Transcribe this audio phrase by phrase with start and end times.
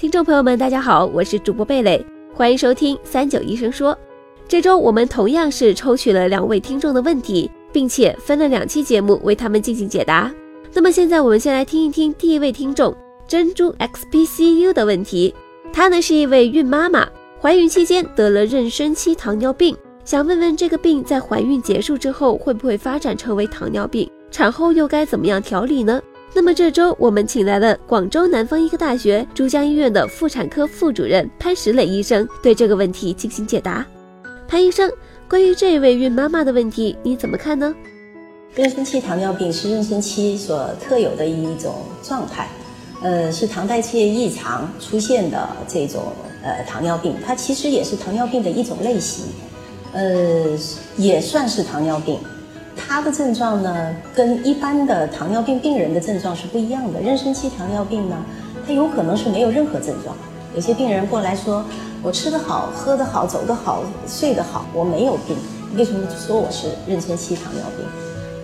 [0.00, 2.02] 听众朋友们，大家好，我是主播贝蕾，
[2.32, 3.94] 欢迎收听三九医生说。
[4.48, 10.32] 这周我们同样是抽取了两位听众的问题，并且分了两期节目为他们进行解答。
[10.72, 12.96] 那么现在我们先来听一听第一位听众
[13.28, 15.34] 珍珠 xpcu 的问题。
[15.70, 17.06] 她呢是一位孕妈妈，
[17.38, 19.76] 怀孕期间得了妊娠期糖尿病，
[20.06, 24.10] 想问问这个病在怀孕结束之后会不会发展成为糖尿病？
[24.30, 26.00] 产后又该怎么样调理呢？
[26.32, 33.84] 那么这周我们请来了广州南方医科大学珠江医院的妇产科副主任潘石磊医生，对这个问题进行解答。
[34.46, 34.90] 潘医生，
[35.28, 37.74] 关于这位孕妈妈的问题，你怎么看呢？
[38.56, 42.48] 妊娠期糖尿病是妊娠期所特有的一种状态，
[43.02, 46.12] 呃，是糖代谢异常出现的这种
[46.42, 49.26] 呃糖尿病，它其实也是糖尿病的一种类型，
[49.92, 50.56] 呃，
[50.96, 52.18] 也算是糖尿病。
[52.92, 56.98] 它的症状呢，跟一般的糖尿病病人的症状是不一样的。
[57.00, 58.16] 妊娠期糖尿病呢，
[58.66, 60.12] 它有可能是没有任何症状。
[60.56, 61.64] 有些病人过来说，
[62.02, 65.36] 我吃得好，喝得好，走得好，睡得好，我没有病。
[65.76, 67.86] 为什么说我是妊娠期糖尿病？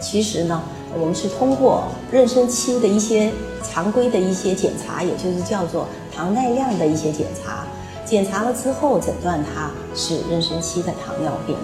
[0.00, 0.62] 其实呢，
[0.96, 3.32] 我们是通过妊娠期的一些
[3.64, 7.64] 常规的一些检查，也就是叫做糖耐量的一些检查，
[8.04, 11.56] 检查了之后诊断它是妊娠期的糖尿病。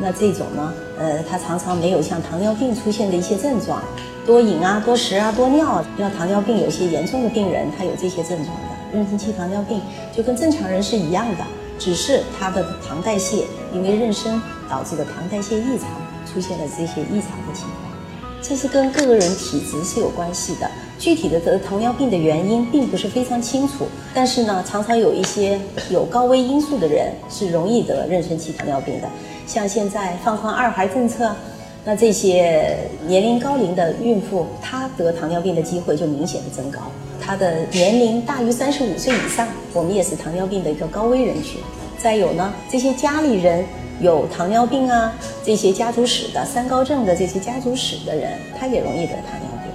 [0.00, 3.82] 那这种呢，呃，它常常没有像糖尿病出现的一些症状，
[4.24, 5.84] 多饮啊、多食啊、多尿。
[5.98, 8.96] 要糖尿病有些严重的病人，他有这些症状的。
[8.96, 9.80] 妊娠期糖尿病
[10.16, 11.44] 就跟正常人是一样的，
[11.78, 15.88] 只是他的糖代谢因为妊娠导致的糖代谢异常，
[16.32, 17.92] 出现了这些异常的情况。
[18.40, 20.70] 这是跟个人体质是有关系的。
[20.98, 25.60] 具体的得糖尿病的原因并不是非常清楚，但是呢，常常有一些
[25.90, 29.08] 有高危因素的人是容易得妊娠期糖尿病的。
[29.48, 31.34] 像现在放宽二孩政策，
[31.82, 36.80] 那这些年龄高龄的孕妇，她得糖尿病的机会就明显的增高。
[37.18, 41.62] 她的年龄大于三十五岁以上，我们也是糖尿病的一个高危人群。
[41.98, 43.64] 再有呢，这些家里人
[44.02, 49.72] 有糖尿病啊，这些家族史的三高症的这些家族史的人，他也容易得糖尿病。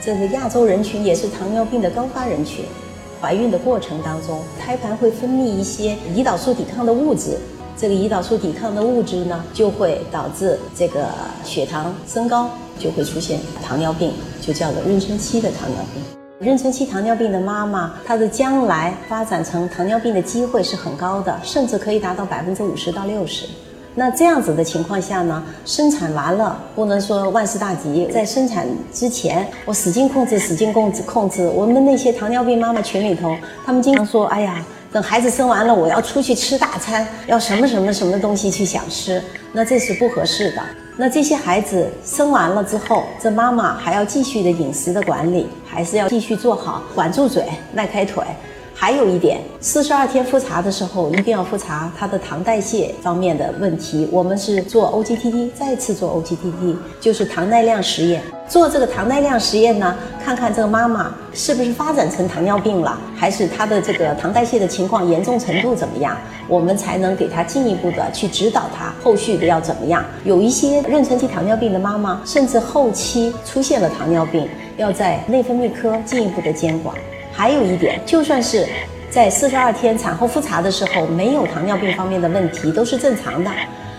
[0.00, 2.64] 这是亚洲人群，也是糖尿病的高发人群。
[3.20, 7.36] 怀孕的过程当中，胎盘会分泌一些胰岛素抵抗的物质。
[7.78, 11.08] 这个胰岛素抵抗的物质呢，就会导致这个
[11.44, 12.48] 血糖升高，
[12.78, 16.48] 就会出现糖尿病，就叫做妊娠期的糖尿病。
[16.48, 23.46] 妊娠期糖尿病的妈妈，她的将来发展成糖尿病的机会是很高的，甚至可以达到百分之五十到六十。
[23.94, 31.46] 那这样子的情况下呢，生产完了不能说万事大吉，在生产之前我使劲控制，使劲控制控制。
[31.54, 33.36] 我们那些糖尿病妈妈群里头，
[33.66, 34.64] 他们经常说：“哎呀。”
[34.96, 40.62] 等孩子生完了，我要出去吃大餐，要什么什么什么东西去想吃，那这是不合适的。
[40.96, 48.24] 那这些孩子生完了之后，这妈妈还要继续的饮食的管理，还是要继续做好，管住嘴，迈开腿。
[48.78, 54.06] 还有一点，四十二天复查的时候一定要复查他的糖代谢方面的问题。
[54.12, 58.22] 我们是做 OGTT，再次做 OGTT，就是糖耐量实验。
[58.46, 66.14] 做这个糖耐量实验呢，看看这个妈妈是不是发展成糖尿病了，还是她的这个糖代谢的情况严重程度怎么样，
[66.46, 70.04] 我们才能给她进一步的去指导她后续的要怎么样。
[70.22, 76.94] 有一些妊娠期糖尿病的妈妈，甚至后期出现了糖尿病，要在内分泌科进一步的监管。
[77.36, 78.66] 还有一点，就算是
[79.10, 83.50] 在四十二天产后复查的时候没有糖尿病方面的问题，都是正常的。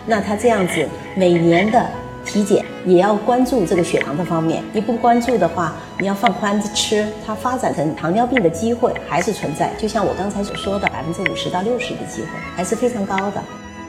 [0.08, 0.84] 那他这样子
[1.16, 1.86] 每年的
[2.26, 4.64] 体检也要关注这个血糖的方面。
[4.74, 9.72] 你不关注的话，你要放宽吃，它发展成糖尿病的机会还是存在。
[9.78, 13.44] 就像我刚才所说的，百分之五十到六十的机会还是非常高的。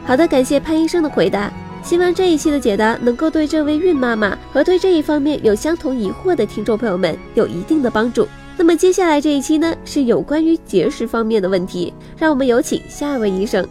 [0.04, 1.50] 好的，感谢潘医生的回答。
[1.82, 8.28] 希望这一期的解答能够对这位孕妈妈和对这一方面有相同疑惑的听众朋友们有一定的帮助。
[8.58, 13.66] 那么接下来这一期呢，是有关于节食方面的问题，让我们有请下一位医生。